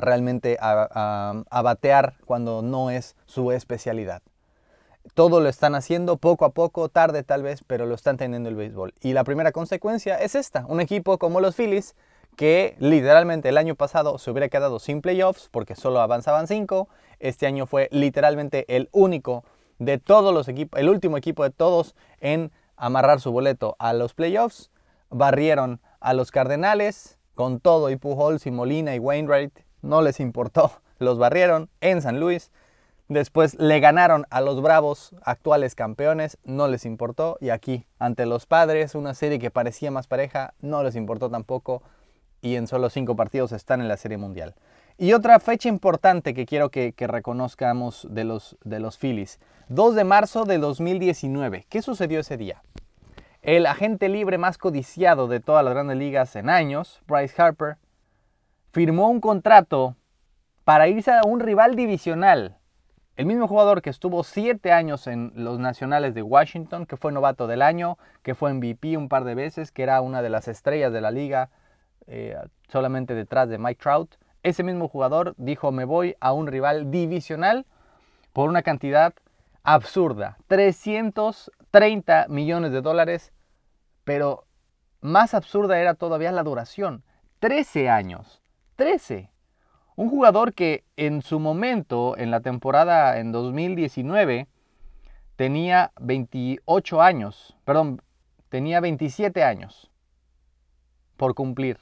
realmente 0.00 0.56
a, 0.60 1.44
batear 1.62 2.14
cuando 2.24 2.62
no 2.62 2.90
es 2.90 3.16
su 3.26 3.50
especialidad. 3.52 4.22
Todo 5.14 5.40
lo 5.40 5.48
están 5.48 5.74
haciendo 5.74 6.16
poco 6.16 6.44
a 6.44 6.50
poco, 6.50 6.88
tarde 6.88 7.22
tal 7.24 7.42
vez, 7.42 7.62
pero 7.66 7.84
lo 7.84 7.94
están 7.94 8.16
teniendo 8.16 8.48
el 8.48 8.56
béisbol. 8.56 8.94
Y 9.00 9.12
la 9.12 9.24
primera 9.24 9.52
consecuencia 9.52 10.16
es 10.16 10.34
esta, 10.34 10.64
un 10.66 10.80
equipo 10.80 11.18
como 11.18 11.40
los 11.40 11.56
Phillies 11.56 11.94
que 12.36 12.76
literalmente 12.78 13.48
el 13.48 13.58
año 13.58 13.74
pasado 13.74 14.18
se 14.18 14.30
hubiera 14.30 14.48
quedado 14.48 14.78
sin 14.78 15.02
playoffs 15.02 15.48
porque 15.50 15.76
solo 15.76 16.00
avanzaban 16.00 16.46
5. 16.46 16.88
Este 17.20 17.46
año 17.46 17.66
fue 17.66 17.88
literalmente 17.92 18.64
el 18.74 18.88
único 18.92 19.44
de 19.78 19.98
todos 19.98 20.32
los 20.34 20.48
equipos, 20.48 20.80
el 20.80 20.88
último 20.88 21.16
equipo 21.16 21.44
de 21.44 21.50
todos 21.50 21.94
en 22.20 22.50
amarrar 22.76 23.20
su 23.20 23.30
boleto 23.30 23.76
a 23.78 23.92
los 23.92 24.14
playoffs. 24.14 24.70
Barrieron 25.10 25.80
a 26.00 26.12
los 26.12 26.30
Cardenales 26.30 27.18
con 27.34 27.60
todo 27.60 27.90
y 27.90 27.96
Pujols 27.96 28.46
y 28.46 28.50
Molina 28.50 28.94
y 28.94 28.98
Wainwright. 28.98 29.63
No 29.84 30.00
les 30.00 30.18
importó, 30.18 30.72
los 30.98 31.18
barrieron 31.18 31.68
en 31.80 32.00
San 32.00 32.18
Luis. 32.18 32.50
Después 33.08 33.54
le 33.60 33.80
ganaron 33.80 34.24
a 34.30 34.40
los 34.40 34.62
Bravos, 34.62 35.14
actuales 35.22 35.74
campeones, 35.74 36.38
no 36.42 36.68
les 36.68 36.86
importó. 36.86 37.36
Y 37.38 37.50
aquí, 37.50 37.86
ante 37.98 38.24
los 38.24 38.46
Padres, 38.46 38.94
una 38.94 39.12
serie 39.12 39.38
que 39.38 39.50
parecía 39.50 39.90
más 39.90 40.06
pareja, 40.06 40.54
no 40.60 40.82
les 40.82 40.96
importó 40.96 41.30
tampoco. 41.30 41.82
Y 42.40 42.56
en 42.56 42.66
solo 42.66 42.88
cinco 42.88 43.14
partidos 43.14 43.52
están 43.52 43.82
en 43.82 43.88
la 43.88 43.98
Serie 43.98 44.16
Mundial. 44.16 44.54
Y 44.96 45.12
otra 45.12 45.38
fecha 45.38 45.68
importante 45.68 46.32
que 46.32 46.46
quiero 46.46 46.70
que, 46.70 46.94
reconozcamos 46.96 48.06
de 48.10 48.24
los, 48.24 48.56
de 48.64 48.80
los 48.80 48.96
Phillies. 48.96 49.38
2 49.68 49.94
de 49.96 50.04
marzo 50.04 50.44
de 50.44 50.58
2019. 50.58 51.66
¿Qué 51.68 51.82
sucedió 51.82 52.20
ese 52.20 52.38
día? 52.38 52.62
El 53.42 53.66
agente 53.66 54.08
libre 54.08 54.38
más 54.38 54.56
codiciado 54.56 55.28
de 55.28 55.40
todas 55.40 55.62
las 55.62 55.74
grandes 55.74 55.98
ligas 55.98 56.36
en 56.36 56.48
años, 56.48 57.02
Bryce 57.06 57.34
Harper, 57.42 57.76
firmó 58.74 59.08
un 59.08 59.20
contrato 59.20 59.96
para 60.64 60.88
irse 60.88 61.10
a 61.10 61.22
un 61.24 61.40
rival 61.40 61.76
divisional 61.76 62.58
el 63.16 63.26
mismo 63.26 63.46
jugador 63.46 63.80
que 63.80 63.90
estuvo 63.90 64.24
siete 64.24 64.72
años 64.72 65.06
en 65.06 65.30
los 65.36 65.60
Nacionales 65.60 66.14
de 66.14 66.22
Washington, 66.22 66.84
que 66.84 66.96
fue 66.96 67.12
novato 67.12 67.46
del 67.46 67.62
año, 67.62 67.96
que 68.22 68.34
fue 68.34 68.52
MVP 68.52 68.96
un 68.96 69.08
par 69.08 69.22
de 69.22 69.36
veces, 69.36 69.70
que 69.70 69.84
era 69.84 70.00
una 70.00 70.20
de 70.20 70.30
las 70.30 70.48
estrellas 70.48 70.92
de 70.92 71.00
la 71.00 71.12
liga, 71.12 71.50
eh, 72.08 72.36
solamente 72.68 73.14
detrás 73.14 73.48
de 73.48 73.58
Mike 73.58 73.80
Trout. 73.80 74.16
Ese 74.42 74.64
mismo 74.64 74.88
jugador 74.88 75.34
dijo, 75.36 75.70
me 75.70 75.84
voy 75.84 76.16
a 76.18 76.32
un 76.32 76.48
rival 76.48 76.90
divisional 76.90 77.66
por 78.32 78.48
una 78.48 78.62
cantidad 78.62 79.14
absurda, 79.62 80.36
330 80.48 82.26
millones 82.28 82.72
de 82.72 82.80
dólares, 82.80 83.32
pero 84.02 84.44
más 85.00 85.34
absurda 85.34 85.78
era 85.78 85.94
todavía 85.94 86.32
la 86.32 86.42
duración, 86.42 87.04
13 87.38 87.88
años, 87.88 88.42
13. 88.76 89.30
Un 89.96 90.10
jugador 90.10 90.54
que 90.54 90.84
en 90.96 91.22
su 91.22 91.38
momento, 91.38 92.16
en 92.16 92.30
la 92.30 92.40
temporada 92.40 93.18
en 93.18 93.30
2019, 93.32 94.48
tenía 95.36 95.92
28 96.00 97.02
años, 97.02 97.56
perdón, 97.64 98.02
tenía 98.48 98.80
27 98.80 99.44
años 99.44 99.90
por 101.16 101.34
cumplir. 101.34 101.78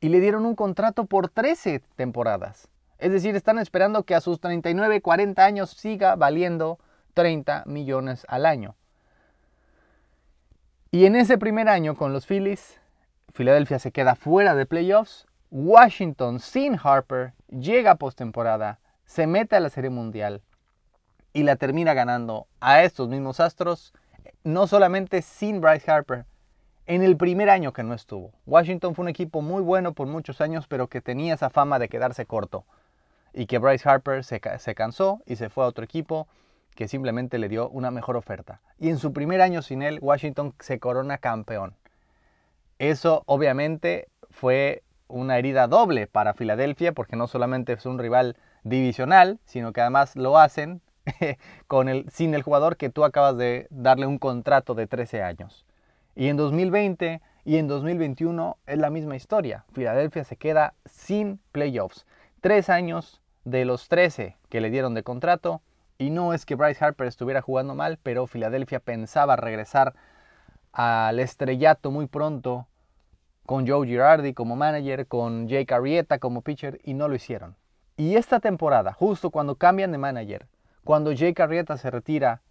Y 0.00 0.10
le 0.10 0.20
dieron 0.20 0.46
un 0.46 0.54
contrato 0.54 1.06
por 1.06 1.28
13 1.28 1.82
temporadas. 1.96 2.68
Es 2.98 3.12
decir, 3.12 3.34
están 3.36 3.58
esperando 3.58 4.04
que 4.04 4.14
a 4.14 4.20
sus 4.20 4.40
39, 4.40 5.00
40 5.00 5.44
años 5.44 5.70
siga 5.70 6.16
valiendo 6.16 6.78
30 7.14 7.64
millones 7.66 8.26
al 8.28 8.46
año. 8.46 8.76
Y 10.90 11.04
en 11.04 11.16
ese 11.16 11.38
primer 11.38 11.68
año 11.68 11.96
con 11.96 12.12
los 12.12 12.26
Phillies, 12.26 12.80
Filadelfia 13.32 13.78
se 13.78 13.92
queda 13.92 14.14
fuera 14.14 14.54
de 14.54 14.66
playoffs 14.66 15.27
Washington 15.50 16.40
sin 16.40 16.78
Harper 16.82 17.32
llega 17.48 17.92
a 17.92 17.96
postemporada, 17.96 18.80
se 19.06 19.26
mete 19.26 19.56
a 19.56 19.60
la 19.60 19.70
Serie 19.70 19.90
Mundial 19.90 20.42
y 21.32 21.42
la 21.42 21.56
termina 21.56 21.94
ganando 21.94 22.46
a 22.60 22.82
estos 22.82 23.08
mismos 23.08 23.40
Astros, 23.40 23.94
no 24.44 24.66
solamente 24.66 25.22
sin 25.22 25.60
Bryce 25.60 25.90
Harper, 25.90 26.26
en 26.86 27.02
el 27.02 27.16
primer 27.16 27.48
año 27.50 27.72
que 27.72 27.82
no 27.82 27.94
estuvo. 27.94 28.32
Washington 28.46 28.94
fue 28.94 29.04
un 29.04 29.08
equipo 29.08 29.40
muy 29.40 29.62
bueno 29.62 29.92
por 29.92 30.06
muchos 30.06 30.40
años, 30.40 30.66
pero 30.66 30.88
que 30.88 31.00
tenía 31.00 31.34
esa 31.34 31.50
fama 31.50 31.78
de 31.78 31.88
quedarse 31.88 32.26
corto. 32.26 32.64
Y 33.34 33.46
que 33.46 33.58
Bryce 33.58 33.88
Harper 33.88 34.24
se, 34.24 34.40
se 34.58 34.74
cansó 34.74 35.20
y 35.26 35.36
se 35.36 35.50
fue 35.50 35.64
a 35.64 35.68
otro 35.68 35.84
equipo 35.84 36.28
que 36.74 36.88
simplemente 36.88 37.38
le 37.38 37.48
dio 37.48 37.68
una 37.68 37.90
mejor 37.90 38.16
oferta. 38.16 38.60
Y 38.78 38.88
en 38.88 38.98
su 38.98 39.12
primer 39.12 39.42
año 39.42 39.60
sin 39.62 39.82
él, 39.82 39.98
Washington 40.00 40.54
se 40.60 40.78
corona 40.78 41.18
campeón. 41.18 41.74
Eso 42.78 43.22
obviamente 43.26 44.08
fue 44.30 44.82
una 45.08 45.38
herida 45.38 45.66
doble 45.66 46.06
para 46.06 46.34
Filadelfia, 46.34 46.92
porque 46.92 47.16
no 47.16 47.26
solamente 47.26 47.72
es 47.72 47.86
un 47.86 47.98
rival 47.98 48.36
divisional, 48.62 49.38
sino 49.44 49.72
que 49.72 49.80
además 49.80 50.16
lo 50.16 50.38
hacen 50.38 50.80
con 51.66 51.88
el, 51.88 52.08
sin 52.10 52.34
el 52.34 52.42
jugador 52.42 52.76
que 52.76 52.90
tú 52.90 53.04
acabas 53.04 53.36
de 53.36 53.66
darle 53.70 54.06
un 54.06 54.18
contrato 54.18 54.74
de 54.74 54.86
13 54.86 55.22
años. 55.22 55.64
Y 56.14 56.28
en 56.28 56.36
2020 56.36 57.20
y 57.44 57.56
en 57.56 57.68
2021 57.68 58.58
es 58.66 58.78
la 58.78 58.90
misma 58.90 59.16
historia. 59.16 59.64
Filadelfia 59.72 60.24
se 60.24 60.36
queda 60.36 60.74
sin 60.84 61.40
playoffs. 61.52 62.06
Tres 62.40 62.68
años 62.68 63.22
de 63.44 63.64
los 63.64 63.88
13 63.88 64.36
que 64.48 64.60
le 64.60 64.70
dieron 64.70 64.94
de 64.94 65.02
contrato. 65.02 65.62
Y 65.96 66.10
no 66.10 66.34
es 66.34 66.44
que 66.44 66.54
Bryce 66.54 66.84
Harper 66.84 67.06
estuviera 67.06 67.40
jugando 67.40 67.74
mal, 67.74 67.98
pero 68.02 68.26
Filadelfia 68.26 68.80
pensaba 68.80 69.36
regresar 69.36 69.94
al 70.72 71.18
estrellato 71.18 71.90
muy 71.90 72.06
pronto 72.06 72.66
con 73.48 73.66
Joe 73.66 73.86
Girardi 73.86 74.34
como 74.34 74.56
manager, 74.56 75.06
con 75.06 75.48
Jake 75.48 75.72
Arrieta 75.72 76.18
como 76.18 76.42
pitcher 76.42 76.82
y 76.84 76.92
no 76.92 77.08
lo 77.08 77.14
hicieron. 77.14 77.56
Y 77.96 78.16
esta 78.16 78.40
temporada, 78.40 78.92
justo 78.92 79.30
cuando 79.30 79.54
cambian 79.54 79.90
de 79.90 79.96
manager, 79.96 80.46
cuando 80.84 81.12
Jake 81.12 81.42
Arrieta 81.42 81.78
se 81.78 81.90
retira, 81.90 82.42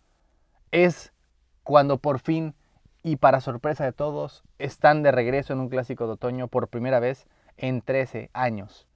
es 0.71 1.13
cuando 1.61 1.99
por 1.99 2.17
fin 2.17 2.55
y 3.03 3.17
para 3.17 3.41
sorpresa 3.41 3.85
de 3.85 3.93
todos 3.93 4.43
están 4.57 5.03
de 5.03 5.11
regreso 5.11 5.53
en 5.53 5.59
un 5.59 5.69
clásico 5.69 6.07
de 6.07 6.13
otoño 6.13 6.47
por 6.47 6.67
primera 6.67 6.99
vez 6.99 7.27
en 7.57 7.83
13 7.83 8.31
años. 8.33 8.87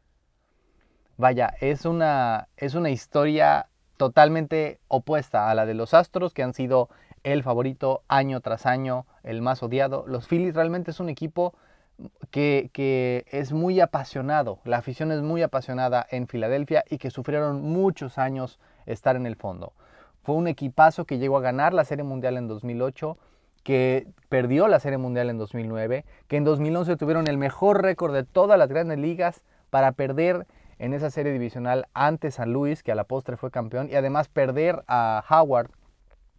Vaya, 1.17 1.53
es 1.61 1.85
una, 1.85 2.47
es 2.57 2.73
una 2.73 2.89
historia 2.89 3.67
totalmente 3.97 4.79
opuesta 4.87 5.51
a 5.51 5.53
la 5.53 5.67
de 5.67 5.75
los 5.75 5.93
Astros, 5.93 6.33
que 6.33 6.41
han 6.41 6.55
sido 6.55 6.89
el 7.21 7.43
favorito 7.43 8.01
año 8.07 8.41
tras 8.41 8.65
año, 8.65 9.05
el 9.21 9.43
más 9.43 9.61
odiado. 9.61 10.03
Los 10.07 10.27
Phillies 10.27 10.55
realmente 10.55 10.89
es 10.89 10.99
un 10.99 11.09
equipo 11.09 11.53
que, 12.29 13.25
es 13.31 13.51
muy 13.51 13.79
apasionado, 13.79 14.59
la 14.63 14.77
afición 14.77 15.11
es 15.11 15.21
muy 15.21 15.41
apasionada 15.41 16.05
en 16.09 16.27
Filadelfia 16.27 16.83
y 16.89 16.97
que 16.97 17.11
sufrieron 17.11 17.61
muchos 17.61 18.17
años 18.17 18.59
estar 18.85 19.15
en 19.15 19.25
el 19.25 19.35
fondo. 19.35 19.73
Fue 20.23 20.35
un 20.35 20.47
equipazo 20.47 21.05
que 21.05 21.17
llegó 21.17 21.37
a 21.37 21.41
ganar 21.41 21.73
la 21.73 21.85
Serie 21.85 22.03
Mundial 22.03 22.37
en 22.37 22.47
2008, 22.47 23.17
que 23.63 24.07
perdió 24.29 24.67
la 24.67 24.79
Serie 24.79 24.97
Mundial 24.97 25.29
en 25.29 25.37
2009, 25.37 26.05
que 26.27 26.37
en 26.37 26.43
2011 26.43 26.95
tuvieron 26.95 27.27
el 27.27 27.37
mejor 27.37 27.81
récord 27.81 28.13
de 28.13 28.23
todas 28.23 28.57
las 28.57 28.69
grandes 28.69 28.97
ligas 28.97 29.41
para 29.69 29.91
perder 29.91 30.47
en 30.79 30.93
esa 30.93 31.11
serie 31.11 31.31
divisional 31.31 31.87
ante 31.93 32.31
San 32.31 32.53
Luis, 32.53 32.81
que 32.81 32.91
a 32.91 32.95
la 32.95 33.03
postre 33.03 33.37
fue 33.37 33.51
campeón, 33.51 33.89
y 33.91 33.95
además 33.95 34.29
perder 34.29 34.83
a 34.87 35.23
Howard 35.29 35.69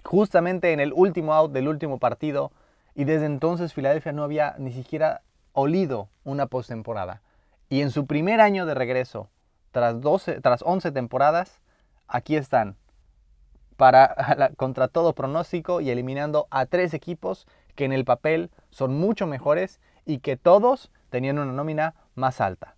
justamente 0.05 0.73
en 0.73 0.81
el 0.81 0.93
último 0.93 1.33
out 1.33 1.53
del 1.53 1.69
último 1.69 1.99
partido. 1.99 2.51
Y 2.95 3.05
desde 3.05 3.27
entonces 3.27 3.73
Filadelfia 3.73 4.13
no 4.13 4.25
había 4.25 4.57
ni 4.59 4.73
siquiera 4.73 5.23
olido 5.53 6.09
una 6.25 6.47
postemporada. 6.47 7.23
Y 7.69 7.81
en 7.81 7.91
su 7.91 8.07
primer 8.07 8.41
año 8.41 8.67
de 8.67 8.75
regreso, 8.75 9.31
tras, 9.71 10.01
12, 10.01 10.41
tras 10.41 10.63
11 10.63 10.93
temporadas, 10.93 11.61
aquí 12.07 12.37
están, 12.37 12.77
para, 13.77 14.15
contra 14.57 14.89
todo 14.89 15.15
pronóstico 15.15 15.81
y 15.81 15.91
eliminando 15.91 16.47
a 16.51 16.67
tres 16.67 16.95
equipos 16.95 17.47
que 17.75 17.85
en 17.85 17.93
el 17.93 18.05
papel 18.05 18.51
son 18.71 18.95
mucho 18.99 19.27
mejores 19.27 19.81
y 20.05 20.19
que 20.19 20.37
todos 20.37 20.91
tenían 21.11 21.39
una 21.39 21.53
nómina 21.53 21.95
más 22.15 22.41
alta. 22.41 22.77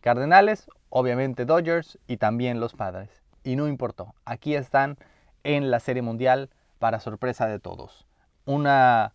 Cardenales, 0.00 0.68
obviamente 0.90 1.46
Dodgers 1.46 1.98
y 2.06 2.18
también 2.18 2.60
los 2.60 2.74
Padres. 2.74 3.22
Y 3.42 3.56
no 3.56 3.68
importó, 3.68 4.14
aquí 4.24 4.54
están 4.54 4.98
en 5.44 5.70
la 5.70 5.80
Serie 5.80 6.02
Mundial 6.02 6.50
para 6.78 7.00
sorpresa 7.00 7.46
de 7.46 7.60
todos. 7.60 8.06
Una 8.44 9.12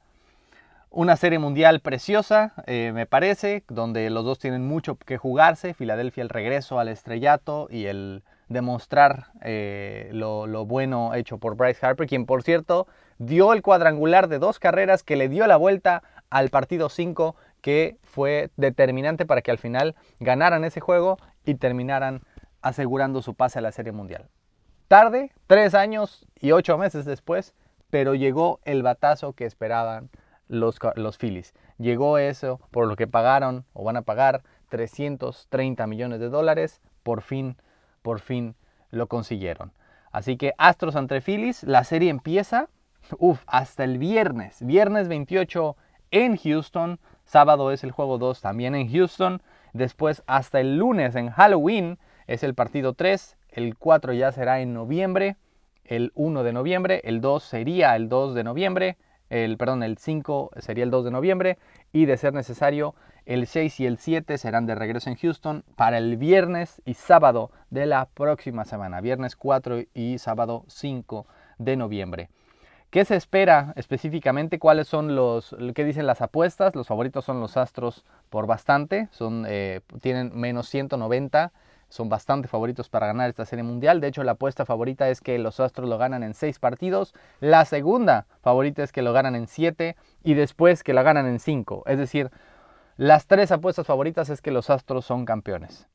una 0.92 1.16
serie 1.18 1.40
mundial 1.40 1.82
preciosa, 1.82 2.54
eh, 2.66 2.92
me 2.94 3.06
parece, 3.06 3.64
donde 3.68 4.10
los 4.10 4.26
dos 4.26 4.40
tienen 4.40 4.68
mucho 4.68 4.96
que 4.96 5.18
jugarse. 5.18 5.74
Filadelfia 5.74 6.24
el 6.24 6.30
regreso 6.30 6.80
al 6.80 6.88
estrellato 6.88 7.68
y 7.70 7.86
el 7.86 8.24
demostrar 8.48 9.28
eh, 9.42 10.10
lo, 10.12 10.48
lo, 10.48 10.66
bueno 10.66 11.14
hecho 11.14 11.38
por 11.38 11.56
Bryce 11.56 11.86
Harper, 11.86 12.08
quien 12.08 12.26
por 12.26 12.42
cierto 12.42 12.88
dio 13.20 13.54
el 13.54 13.62
cuadrangular 13.62 14.28
de 14.28 14.40
dos 14.40 14.58
carreras 14.58 15.04
que 15.04 15.16
le 15.16 15.30
dio 15.30 15.46
la 15.46 15.58
vuelta 15.58 16.02
al 16.32 16.50
partido 16.50 16.90
5, 16.90 17.36
que 17.62 17.98
fue 18.04 18.50
determinante 18.58 19.26
para 19.26 19.42
que 19.42 19.52
al 19.52 19.60
final 19.60 19.96
ganaran 20.20 20.64
ese 20.64 20.80
juego 20.80 21.18
y 21.46 21.56
terminaran 21.56 22.22
asegurando 22.62 23.22
su 23.22 23.36
pase 23.36 23.60
a 23.60 23.62
la 23.62 23.72
Serie 23.72 23.92
Mundial. 23.92 24.28
Tarde, 24.88 25.32
tres 25.46 25.76
años 25.76 26.26
y 26.40 26.52
ocho 26.52 26.78
meses 26.78 27.06
después, 27.06 27.54
pero 27.92 28.16
llegó 28.16 28.60
el 28.66 28.82
batazo 28.82 29.34
que 29.34 29.46
esperaban 29.46 30.10
los, 30.50 30.78
los 30.96 31.18
Phillies. 31.18 31.54
Llegó 31.78 32.18
eso 32.18 32.60
por 32.72 32.88
lo 32.88 32.98
que 32.98 33.08
pagaron 33.08 33.64
o 33.72 33.86
van 33.86 33.96
a 33.96 34.02
pagar 34.02 34.44
330 34.68 35.88
millones 35.88 36.20
de 36.20 36.28
dólares. 36.28 36.82
Por 37.04 37.22
fin, 37.22 37.56
por 38.02 38.20
fin 38.20 38.56
lo 38.92 39.08
consiguieron. 39.08 39.72
Así 40.12 40.36
que 40.36 40.54
Astros 40.58 40.98
ante 40.98 41.22
Phillies, 41.22 41.64
la 41.64 41.84
serie 41.84 42.10
empieza 42.10 42.68
uf, 43.18 43.44
hasta 43.48 43.84
el 43.84 43.98
viernes. 43.98 44.66
Viernes 44.66 45.08
28 45.08 45.76
en 46.12 46.38
Houston. 46.38 47.00
Sábado 47.26 47.72
es 47.72 47.84
el 47.84 47.92
juego 47.92 48.18
2 48.18 48.42
también 48.42 48.76
en 48.76 48.92
Houston. 48.92 49.42
Después 49.74 50.24
hasta 50.28 50.60
el 50.60 50.78
lunes 50.78 51.16
en 51.16 51.30
Halloween 51.30 52.00
es 52.28 52.44
el 52.44 52.56
partido 52.56 52.94
3. 52.94 53.38
El 53.50 53.78
4 53.78 54.14
ya 54.14 54.32
será 54.32 54.62
en 54.62 54.74
noviembre. 54.74 55.38
El 55.84 56.12
1 56.16 56.44
de 56.44 56.54
noviembre. 56.54 57.02
El 57.04 57.22
2 57.22 57.44
sería 57.44 57.96
el 57.96 58.10
2 58.10 58.36
de 58.36 58.44
noviembre. 58.44 58.98
El, 59.30 59.58
perdón, 59.58 59.84
el 59.84 59.98
5 59.98 60.52
sería 60.58 60.84
el 60.84 60.92
2 60.92 61.06
de 61.06 61.12
noviembre. 61.12 61.58
Y 61.92 62.06
de 62.06 62.18
ser 62.18 62.34
necesario, 62.34 62.96
el 63.26 63.48
6 63.48 63.80
y 63.80 63.86
el 63.86 63.98
7 63.98 64.38
serán 64.38 64.66
de 64.66 64.76
regreso 64.76 65.10
en 65.10 65.16
Houston 65.16 65.64
para 65.76 65.98
el 65.98 66.18
viernes 66.18 66.82
y 66.86 66.96
sábado 66.96 67.52
de 67.70 67.86
la 67.86 68.06
próxima 68.06 68.66
semana. 68.66 69.02
Viernes 69.02 69.36
4 69.36 69.82
y 69.94 70.18
sábado 70.18 70.66
5 70.68 71.26
de 71.58 71.78
noviembre. 71.78 72.30
¿Qué 72.90 73.06
se 73.06 73.16
espera 73.16 73.74
específicamente? 73.76 74.58
¿Cuáles 74.58 74.88
son 74.88 75.16
los, 75.16 75.56
qué 75.76 75.84
dicen 75.84 76.08
las 76.08 76.22
apuestas? 76.22 76.76
Los 76.76 76.88
favoritos 76.88 77.24
son 77.24 77.40
los 77.40 77.56
Astros 77.56 78.04
por 78.32 78.48
bastante, 78.48 79.10
son, 79.12 79.46
eh, 79.48 79.82
tienen 80.02 80.32
menos 80.34 80.68
190, 80.70 81.52
son 81.90 82.08
bastante 82.08 82.48
favoritos 82.48 82.90
para 82.90 83.08
ganar 83.08 83.30
esta 83.30 83.46
serie 83.46 83.64
mundial. 83.64 84.00
De 84.00 84.08
hecho, 84.08 84.24
la 84.24 84.34
apuesta 84.34 84.66
favorita 84.66 85.10
es 85.10 85.22
que 85.22 85.38
los 85.40 85.60
Astros 85.60 85.90
lo 85.90 85.98
ganan 85.98 86.24
en 86.24 86.34
6 86.34 86.60
partidos. 86.60 87.14
La 87.40 87.66
segunda 87.66 88.28
favorita 88.42 88.84
es 88.84 88.92
que 88.92 89.02
lo 89.02 89.12
ganan 89.12 89.36
en 89.36 89.48
7 89.48 89.96
y 90.24 90.34
después 90.36 90.84
que 90.84 90.94
lo 90.94 91.04
ganan 91.04 91.28
en 91.28 91.40
5. 91.40 91.84
Es 91.88 91.98
decir, 91.98 92.30
las 92.96 93.28
tres 93.28 93.52
apuestas 93.52 93.88
favoritas 93.88 94.30
es 94.30 94.42
que 94.42 94.52
los 94.52 94.70
Astros 94.70 95.06
son 95.06 95.26
campeones. 95.26 95.88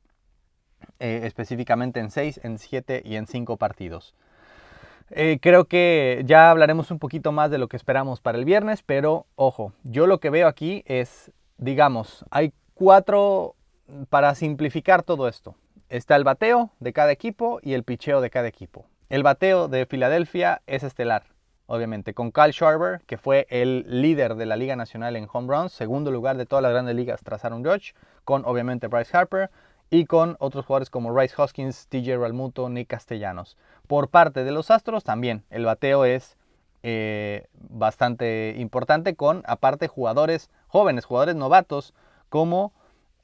Eh, 0.99 1.21
específicamente 1.23 1.99
en 1.99 2.11
6, 2.11 2.41
en 2.43 2.57
7 2.57 3.01
y 3.05 3.15
en 3.15 3.27
5 3.27 3.57
partidos. 3.57 4.15
Eh, 5.11 5.37
creo 5.41 5.65
que 5.65 6.23
ya 6.25 6.49
hablaremos 6.49 6.89
un 6.89 6.99
poquito 6.99 7.31
más 7.31 7.51
de 7.51 7.57
lo 7.57 7.67
que 7.67 7.77
esperamos 7.77 8.21
para 8.21 8.37
el 8.37 8.45
viernes, 8.45 8.81
pero 8.83 9.27
ojo, 9.35 9.71
yo 9.83 10.07
lo 10.07 10.19
que 10.19 10.31
veo 10.31 10.47
aquí 10.47 10.83
es, 10.87 11.31
digamos, 11.57 12.25
hay 12.31 12.53
cuatro, 12.73 13.55
para 14.09 14.33
simplificar 14.33 15.03
todo 15.03 15.27
esto, 15.27 15.55
está 15.89 16.15
el 16.15 16.23
bateo 16.23 16.71
de 16.79 16.93
cada 16.93 17.11
equipo 17.11 17.59
y 17.61 17.73
el 17.73 17.83
picheo 17.83 18.21
de 18.21 18.29
cada 18.29 18.47
equipo. 18.47 18.85
El 19.09 19.23
bateo 19.23 19.67
de 19.67 19.85
Filadelfia 19.85 20.61
es 20.65 20.83
estelar, 20.83 21.23
obviamente, 21.67 22.13
con 22.13 22.31
Kyle 22.31 22.53
Schwarber, 22.53 23.01
que 23.05 23.17
fue 23.17 23.45
el 23.49 23.85
líder 24.01 24.35
de 24.35 24.45
la 24.45 24.55
Liga 24.55 24.75
Nacional 24.75 25.15
en 25.15 25.27
home 25.31 25.55
runs, 25.55 25.71
segundo 25.71 26.11
lugar 26.11 26.37
de 26.37 26.45
todas 26.45 26.63
las 26.63 26.71
grandes 26.71 26.95
ligas 26.95 27.21
tras 27.23 27.45
Aaron 27.45 27.63
con 28.23 28.43
obviamente 28.45 28.87
Bryce 28.87 29.15
Harper, 29.15 29.49
y 29.89 30.05
con 30.05 30.35
otros 30.39 30.65
jugadores 30.65 30.89
como 30.89 31.15
Rice 31.15 31.35
Hoskins, 31.37 31.87
TJ 31.87 32.17
Realmuto, 32.17 32.69
Nick 32.69 32.87
Castellanos. 32.87 33.57
Por 33.87 34.09
parte 34.09 34.43
de 34.43 34.51
los 34.51 34.71
Astros 34.71 35.03
también 35.03 35.43
el 35.49 35.65
bateo 35.65 36.05
es 36.05 36.37
eh, 36.83 37.47
bastante 37.53 38.55
importante 38.57 39.15
con 39.15 39.43
aparte 39.45 39.87
jugadores 39.87 40.49
jóvenes, 40.67 41.05
jugadores 41.05 41.35
novatos 41.35 41.93
como 42.29 42.73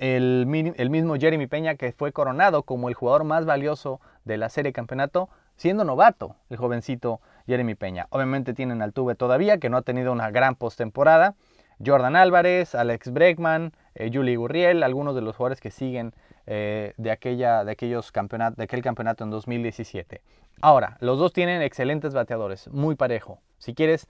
el, 0.01 0.47
mismo 0.47 1.15
Jeremy 1.15 1.45
Peña 1.45 1.75
que 1.75 1.91
fue 1.91 2.11
coronado 2.11 2.63
como 2.63 2.89
el 2.89 2.95
jugador 2.95 3.23
más 3.23 3.45
valioso 3.45 4.01
de 4.25 4.37
la 4.37 4.49
serie 4.49 4.73
campeonato 4.73 5.29
siendo 5.55 5.83
novato 5.83 6.35
el 6.49 6.57
jovencito 6.57 7.21
Jeremy 7.45 7.75
Peña. 7.75 8.07
Obviamente 8.09 8.55
tienen 8.55 8.81
al 8.81 8.93
Tuve 8.93 9.13
todavía 9.13 9.59
que 9.59 9.69
no 9.69 9.77
ha 9.77 9.83
tenido 9.83 10.11
una 10.11 10.31
gran 10.31 10.55
postemporada. 10.55 11.35
Jordan 11.83 12.15
Álvarez, 12.15 12.73
Alex 12.73 13.13
Bregman, 13.13 13.73
eh, 13.93 14.09
Julie 14.11 14.37
Gurriel, 14.37 14.81
algunos 14.81 15.13
de 15.13 15.21
los 15.21 15.35
jugadores 15.35 15.61
que 15.61 15.69
siguen 15.69 16.13
eh, 16.47 16.93
de, 16.97 17.11
aquella, 17.11 17.63
de, 17.63 17.71
aquellos 17.71 18.11
campeonatos, 18.11 18.57
de 18.57 18.63
aquel 18.63 18.81
campeonato 18.81 19.23
en 19.23 19.29
2017. 19.29 20.21
Ahora, 20.61 20.97
los 20.99 21.19
dos 21.19 21.31
tienen 21.31 21.61
excelentes 21.61 22.13
bateadores, 22.13 22.67
muy 22.69 22.95
parejo. 22.95 23.39
Si 23.59 23.75
quieres, 23.75 24.07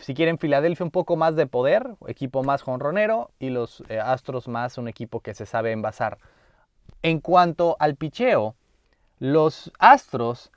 si 0.00 0.14
quieren 0.14 0.38
Filadelfia 0.38 0.84
un 0.84 0.90
poco 0.90 1.16
más 1.16 1.36
de 1.36 1.46
poder, 1.46 1.96
equipo 2.06 2.42
más 2.42 2.62
jonronero, 2.62 3.30
y 3.38 3.50
los 3.50 3.84
eh, 3.88 4.00
Astros 4.00 4.48
más 4.48 4.78
un 4.78 4.88
equipo 4.88 5.20
que 5.20 5.34
se 5.34 5.46
sabe 5.46 5.72
envasar. 5.72 6.18
En 7.02 7.20
cuanto 7.20 7.76
al 7.78 7.96
picheo, 7.96 8.54
los 9.18 9.72
Astros 9.78 10.50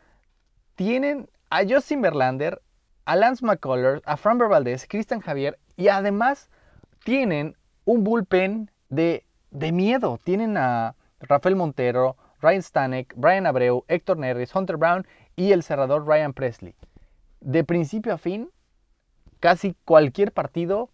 tienen 0.76 1.30
a 1.50 1.62
Justin 1.67 2.02
Verlander, 2.02 2.62
a 3.06 3.15
Lance 3.15 3.46
McCullers, 3.46 4.02
a 4.06 4.17
Framber 4.17 4.48
Valdez, 4.48 4.88
Cristian 4.88 5.20
Javier 5.20 5.60
y 5.76 5.89
además 5.89 6.50
tienen 7.04 7.56
un 7.86 8.04
bullpen 8.04 8.72
de, 8.89 9.26
de 9.52 9.72
miedo. 9.72 10.20
Tienen 10.24 10.58
a 10.58 10.96
Rafael 11.20 11.56
Montero, 11.56 12.15
Ryan 12.41 12.63
Stanek, 12.63 13.13
Brian 13.15 13.46
Abreu, 13.46 13.84
Héctor 13.88 14.17
Neris, 14.17 14.56
Hunter 14.56 14.78
Brown 14.78 15.06
y 15.36 15.52
el 15.52 15.63
cerrador 15.63 16.08
Ryan 16.08 16.34
Presley. 16.34 16.76
De 17.41 17.63
principio 17.63 18.13
a 18.13 18.17
fin, 18.17 18.50
casi 19.43 19.75
cualquier 19.84 20.32
partido, 20.32 20.89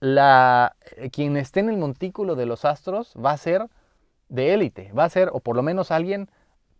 la, 0.00 0.74
eh, 0.96 1.08
quien 1.10 1.36
esté 1.36 1.60
en 1.60 1.68
el 1.68 1.76
montículo 1.76 2.34
de 2.34 2.46
los 2.46 2.64
Astros 2.64 3.14
va 3.14 3.30
a 3.30 3.36
ser 3.36 3.68
de 4.28 4.54
élite, 4.54 4.90
va 4.92 5.04
a 5.04 5.08
ser, 5.08 5.30
o 5.32 5.38
por 5.38 5.54
lo 5.54 5.62
menos 5.62 5.92
alguien 5.92 6.28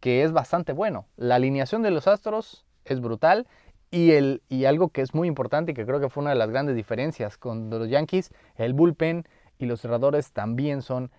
que 0.00 0.24
es 0.24 0.32
bastante 0.32 0.72
bueno. 0.72 1.06
La 1.14 1.36
alineación 1.36 1.82
de 1.82 1.92
los 1.92 2.08
Astros 2.08 2.66
es 2.84 3.00
brutal 3.00 3.46
y, 3.92 4.10
el, 4.10 4.42
y 4.48 4.64
algo 4.64 4.88
que 4.88 5.00
es 5.00 5.14
muy 5.14 5.28
importante 5.28 5.70
y 5.70 5.74
que 5.76 5.86
creo 5.86 6.00
que 6.00 6.08
fue 6.08 6.22
una 6.22 6.30
de 6.30 6.36
las 6.38 6.50
grandes 6.50 6.74
diferencias 6.74 7.38
con 7.38 7.70
los 7.70 7.88
Yankees, 7.88 8.32
el 8.56 8.74
bullpen 8.74 9.24
y 9.60 9.66
los 9.66 9.80
cerradores 9.80 10.32
también 10.32 10.82
son 10.82 11.12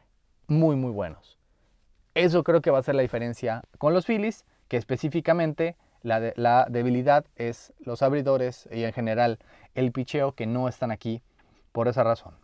muy, 0.48 0.76
muy 0.76 0.92
buenos. 0.92 1.40
Eso 2.14 2.44
creo 2.44 2.62
que 2.62 2.72
va 2.72 2.80
a 2.80 2.84
ser 2.84 2.96
la 2.96 3.04
diferencia 3.04 3.64
con 3.78 3.94
los 3.94 4.06
Phillies, 4.06 4.44
que 4.68 4.76
específicamente 4.76 5.78
la, 6.04 6.34
la 6.36 6.68
debilidad 6.70 7.26
es 7.36 7.74
los 7.80 8.02
abridores 8.02 8.70
y 8.72 8.84
en 8.84 8.94
general 8.94 9.40
el 9.74 9.92
picheo 9.92 10.34
que 10.34 10.46
no 10.46 10.68
están 10.68 10.92
aquí 10.92 11.22
por 11.72 11.88
esa 11.88 12.04
razón. 12.04 12.36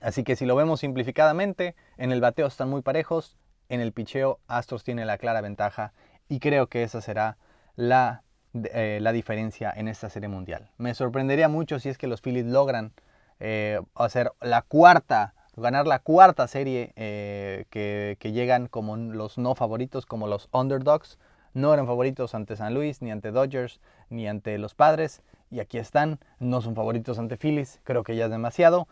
Así 0.00 0.24
que 0.24 0.36
si 0.36 0.46
lo 0.46 0.56
vemos 0.56 0.80
simplificadamente, 0.80 1.74
en 1.96 2.12
el 2.12 2.20
bateo 2.20 2.46
están 2.46 2.68
muy 2.68 2.82
parejos, 2.82 3.36
en 3.68 3.80
el 3.80 3.92
picheo 3.92 4.40
Astros 4.48 4.84
tiene 4.84 5.04
la 5.04 5.18
clara 5.18 5.40
ventaja 5.40 5.92
y 6.28 6.40
creo 6.40 6.66
que 6.66 6.82
esa 6.82 7.00
será 7.00 7.36
la, 7.76 8.22
eh, 8.54 8.98
la 9.00 9.12
diferencia 9.12 9.72
en 9.74 9.88
esta 9.88 10.10
serie 10.10 10.28
mundial. 10.28 10.70
Me 10.78 10.94
sorprendería 10.94 11.48
mucho 11.48 11.78
si 11.78 11.88
es 11.88 11.98
que 11.98 12.06
los 12.06 12.20
Phillies 12.20 12.46
logran 12.46 12.92
eh, 13.40 13.80
hacer 13.94 14.32
la 14.40 14.62
cuarta 14.62 15.34
ganar 15.58 15.86
la 15.86 15.98
cuarta 15.98 16.46
serie 16.46 16.92
eh, 16.96 17.66
que, 17.70 18.16
llegan 18.32 18.66
como 18.66 18.96
los 18.96 19.38
no 19.38 19.54
favoritos, 19.54 20.06
como 20.06 20.26
los 20.26 20.48
underdogs. 20.52 21.18
No 21.54 21.72
eran 21.72 21.86
favoritos 21.86 22.34
ante 22.34 22.56
San 22.56 22.74
Luis, 22.74 23.02
ni 23.02 23.10
ante 23.10 23.30
Dodgers, 23.30 23.80
ni 24.10 24.28
ante 24.28 24.56
los 24.58 24.74
Padres. 24.74 25.22
Y 25.50 25.60
aquí 25.60 25.78
están, 25.78 26.18
no 26.38 26.60
son 26.60 26.74
favoritos 26.74 27.18
ante 27.18 27.36
Phillies, 27.36 27.80
creo 27.84 28.02
que 28.02 28.16
ya 28.16 28.26
es 28.26 28.30
demasiado. 28.30 28.86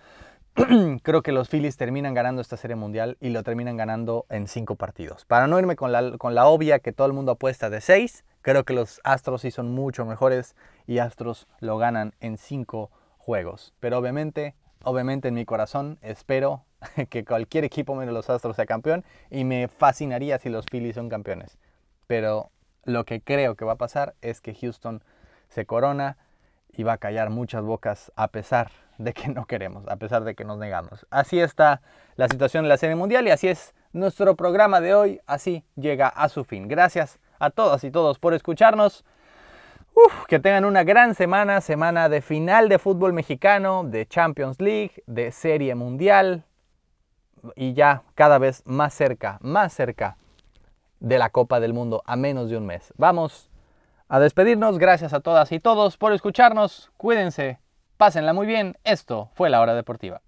creo 1.02 1.22
que 1.22 1.32
los 1.32 1.48
Phillies 1.48 1.76
terminan 1.76 2.14
ganando 2.14 2.40
esta 2.40 2.56
serie 2.56 2.76
mundial 2.76 3.18
y 3.20 3.28
lo 3.28 3.42
terminan 3.42 3.76
ganando 3.76 4.24
en 4.30 4.48
cinco 4.48 4.76
partidos. 4.76 5.24
Para 5.26 5.46
no 5.46 5.58
irme 5.58 5.76
con 5.76 5.92
la, 5.92 6.46
obvia 6.46 6.78
que 6.78 6.92
todo 6.92 7.06
el 7.06 7.12
mundo 7.12 7.32
apuesta 7.32 7.68
de 7.68 7.82
seis, 7.82 8.24
creo 8.40 8.64
que 8.64 8.72
los 8.72 9.00
Astros 9.04 9.42
sí 9.42 9.50
son 9.50 9.70
mucho 9.72 10.06
mejores 10.06 10.56
y 10.86 10.98
Astros 10.98 11.46
lo 11.60 11.76
ganan 11.76 12.14
en 12.20 12.38
cinco 12.38 12.90
juegos. 13.18 13.74
Pero 13.80 13.98
obviamente 13.98 14.54
Obviamente 14.88 15.26
en 15.26 15.34
mi 15.34 15.44
corazón 15.44 15.98
espero 16.00 16.64
que 17.10 17.24
cualquier 17.24 17.64
equipo 17.64 17.96
menos 17.96 18.14
los 18.14 18.30
Astros 18.30 18.54
sea 18.54 18.66
campeón 18.66 19.04
y 19.30 19.42
me 19.42 19.66
fascinaría 19.66 20.38
si 20.38 20.48
los 20.48 20.64
Phillies 20.66 20.94
son 20.94 21.08
campeones. 21.08 21.58
Pero 22.06 22.50
lo 22.84 23.04
que 23.04 23.20
creo 23.20 23.56
que 23.56 23.64
va 23.64 23.72
a 23.72 23.76
pasar 23.76 24.14
es 24.22 24.40
que 24.40 24.54
Houston 24.54 25.02
se 25.48 25.66
corona 25.66 26.16
y 26.76 26.82
va 26.82 26.94
a 26.94 26.98
callar 26.98 27.30
muchas 27.30 27.62
bocas 27.62 28.12
a 28.16 28.28
pesar 28.28 28.70
de 28.98 29.12
que 29.12 29.28
no 29.28 29.46
queremos, 29.46 29.86
a 29.88 29.96
pesar 29.96 30.24
de 30.24 30.34
que 30.34 30.44
nos 30.44 30.58
negamos. 30.58 31.06
Así 31.10 31.40
está 31.40 31.82
la 32.16 32.28
situación 32.28 32.64
en 32.64 32.68
la 32.68 32.76
Serie 32.76 32.96
Mundial 32.96 33.26
y 33.26 33.30
así 33.30 33.48
es 33.48 33.74
nuestro 33.92 34.36
programa 34.36 34.80
de 34.80 34.94
hoy, 34.94 35.20
así 35.26 35.64
llega 35.74 36.08
a 36.08 36.28
su 36.28 36.44
fin. 36.44 36.68
Gracias 36.68 37.18
a 37.38 37.50
todas 37.50 37.84
y 37.84 37.90
todos 37.90 38.18
por 38.18 38.34
escucharnos 38.34 39.04
que 40.28 40.38
tengan 40.38 40.66
una 40.66 40.84
gran 40.84 41.14
semana, 41.14 41.60
semana 41.60 42.08
de 42.08 42.20
final 42.20 42.68
de 42.68 42.78
fútbol 42.78 43.12
mexicano, 43.12 43.82
de 43.84 44.06
Champions 44.06 44.60
League, 44.60 45.02
de 45.06 45.32
Serie 45.32 45.74
Mundial 45.74 46.44
y 47.54 47.72
ya 47.72 48.02
cada 48.14 48.38
vez 48.38 48.62
más 48.66 48.92
cerca, 48.92 49.38
más 49.40 49.72
cerca 49.72 50.16
de 51.06 51.18
la 51.18 51.30
Copa 51.30 51.60
del 51.60 51.72
Mundo 51.72 52.02
a 52.04 52.16
menos 52.16 52.50
de 52.50 52.56
un 52.56 52.66
mes. 52.66 52.92
Vamos 52.96 53.48
a 54.08 54.18
despedirnos. 54.18 54.78
Gracias 54.78 55.12
a 55.12 55.20
todas 55.20 55.52
y 55.52 55.60
todos 55.60 55.96
por 55.96 56.12
escucharnos. 56.12 56.90
Cuídense, 56.96 57.60
pásenla 57.96 58.32
muy 58.32 58.46
bien. 58.46 58.76
Esto 58.82 59.30
fue 59.34 59.48
la 59.48 59.60
hora 59.60 59.74
deportiva. 59.74 60.20